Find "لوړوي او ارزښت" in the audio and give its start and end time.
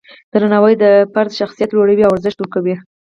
1.73-2.37